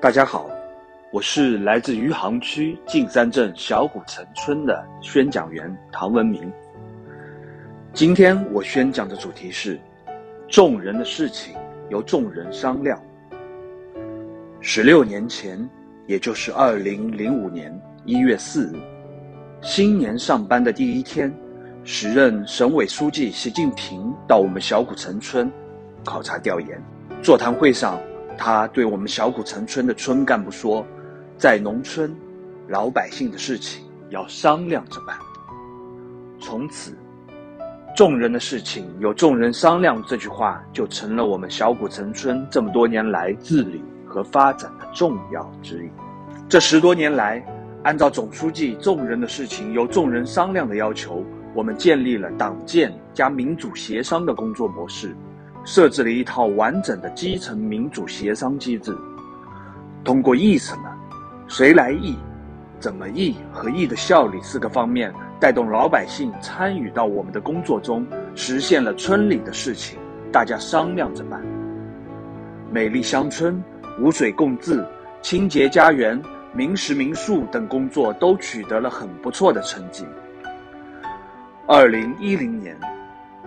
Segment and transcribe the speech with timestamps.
[0.00, 0.48] 大家好，
[1.12, 6.50] 我是来自余杭区径山镇小古城村的宣讲员唐文明。
[7.92, 9.78] 今天我宣讲的主题是：
[10.48, 11.54] 众人的事情
[11.90, 12.98] 由众人商量。
[14.62, 15.68] 十六年前，
[16.06, 17.70] 也就是二零零五年
[18.06, 18.76] 一月四日，
[19.60, 21.30] 新年上班的第一天，
[21.84, 25.52] 时任省委书记习近平到我们小古城村
[26.06, 26.82] 考察调研。
[27.20, 28.00] 座谈会上。
[28.42, 30.82] 他对我们小古城村的村干部说
[31.36, 32.16] ：“在农村，
[32.68, 35.14] 老百姓的事情要商量着办。”
[36.40, 36.96] 从此
[37.94, 45.90] ，“众人的事情由众人商量”这句话就成了我们小古城村这么多年来治理和发展的重要指引。
[46.48, 47.44] 这十多年来，
[47.82, 51.22] 按照总书记“众人的事情由众人商量”的要求，
[51.52, 55.14] 我们建立了党建加民主协商的工作模式。
[55.64, 58.96] 设置了一套完整的基层民主协商机制，
[60.02, 60.82] 通过议什么、
[61.48, 62.16] 谁来议、
[62.78, 69.98] 怎么议和议的效率四个方面，带动老百姓参与到我们的工作中，实现了村里的事情
[70.32, 71.42] 大家商量着办。
[72.72, 73.62] 美丽乡村、
[74.00, 74.84] 五水共治、
[75.20, 76.20] 清洁家园、
[76.54, 80.06] 民食民宿等工作都取得了很不错的成绩。
[81.66, 82.74] 二零一零年。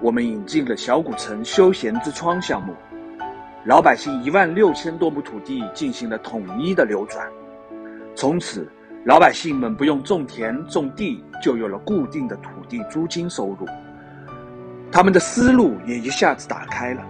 [0.00, 2.72] 我们引进了小古城休闲之窗项目，
[3.64, 7.28] 老百姓一万六千多亩土地进行了统一的流转，
[8.14, 8.70] 从此
[9.04, 13.66] 老百姓们不用种田种地，就有了固定的土地租金收入。
[14.92, 17.04] 他们的思路也一下子打开了，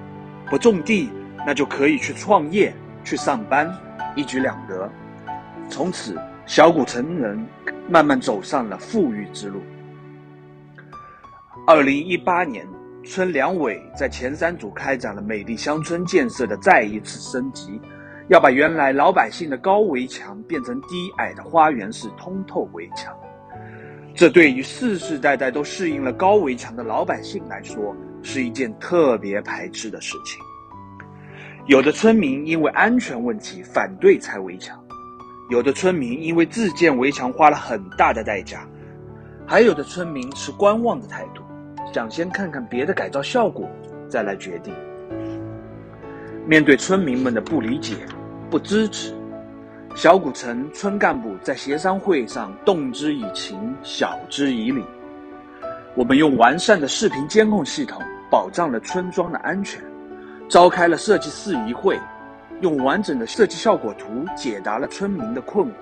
[0.49, 1.11] 不种地
[1.47, 3.71] 那就可以去创业、去上班，
[4.17, 4.91] 一举两得。
[5.69, 7.47] 从此，小古城人
[7.87, 9.61] 慢慢走上了富裕之路。
[11.67, 12.67] 二零一八年。
[13.09, 17.81] 村两委在前三组开展了美丽乡村建设的再一次升级，
[18.29, 23.17] 要把原来老百姓的高围墙变成低矮的花园式通透围墙。
[24.15, 30.39] 这对于世世代代都适应了高围墙的老百姓来说，是一件特别排斥的事情。
[31.67, 34.79] 有的村民因为安全问题反对拆围墙，
[35.49, 38.69] 有的村民因为自建围墙花了很大的代价，
[39.47, 41.43] 还有的村民持观望的态度。
[41.99, 43.69] 想先看看别的改造效果，
[44.09, 44.73] 再来决定。
[46.47, 47.97] 面对村民们的不理解、
[48.49, 49.13] 不支持，
[49.97, 54.81] 小古城村干部在协商会上动之以情，晓之以理。
[55.97, 58.01] 我们用完善的视频监控系统
[58.31, 59.83] 保障了村庄的安全，
[60.49, 61.99] 召开了设计事宜会，
[62.61, 65.73] 用完整的设计效果图解答了村民的困惑。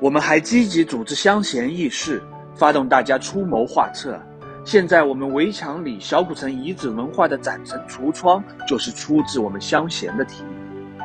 [0.00, 2.20] 我们还积极组织乡贤议事，
[2.56, 4.20] 发动大家出谋划策。
[4.62, 11.00] 现在我们围墙里小古城遗址文化的展陈橱窗，就是出自我们乡贤的提议。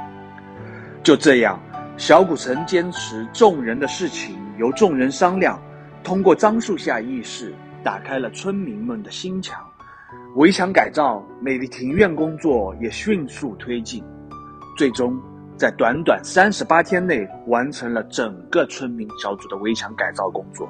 [1.02, 1.60] 就这样，
[1.98, 5.60] 小古城坚持众人的事情由众人商量，
[6.04, 9.66] 通过樟树下议事，打开了村民们的心墙。
[10.36, 14.04] 围墙改造、美丽庭院工作也迅速推进，
[14.78, 15.18] 最终
[15.58, 20.68] 在短短三十八天内完成了整个村民小组的围墙改造工作。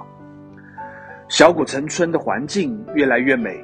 [1.27, 3.59] 小古城村的环境越来越美，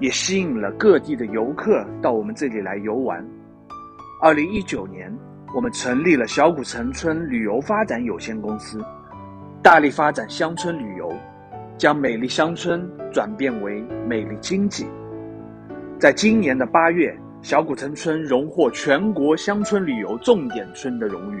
[0.00, 3.24] 也吸引了各地的游客到我们这里来游玩。
[4.20, 5.16] 二零一九年，
[5.54, 8.84] 我们成立了小古城村旅游发展有限公司，
[9.62, 11.08] 大力发展乡村旅游，
[11.76, 14.84] 将美丽乡村转变为美丽经济。
[16.00, 21.40] 在今年的八月，小古城村荣获全国乡村旅游重点村的荣誉。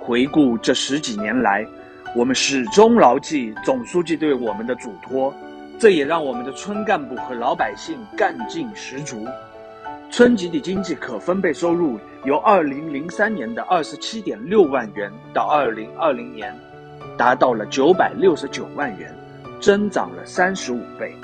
[0.00, 1.66] 回顾这十几年来，
[2.14, 5.34] 我们始终牢记总书记对我们的嘱托，
[5.78, 9.26] 这也让我们的村干部和老百姓干劲十足。
[10.10, 16.54] 村集体经济可分配收入由2003年的27.6万元到2020年
[17.18, 19.14] 达到了969万元，
[19.60, 21.14] 增长了35倍。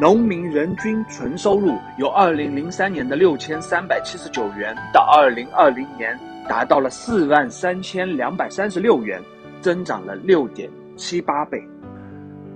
[0.00, 6.18] 农民人均纯收入由2003年的6379元到2020年
[6.48, 9.22] 达到了4万3236元。
[9.60, 11.62] 增长了六点七八倍，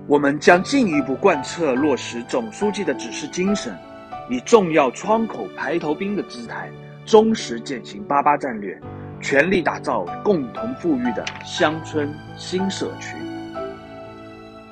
[0.07, 3.75] 我们将进一步贯彻落实总书记的指示精神，
[4.29, 6.69] 以重要窗口排头兵的姿态，
[7.05, 8.79] 忠实践行八八战略，
[9.21, 13.15] 全力打造共同富裕的乡村新社区。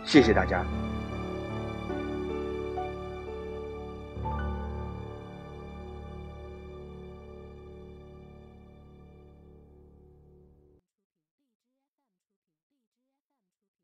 [0.04, 0.83] 谢谢大家。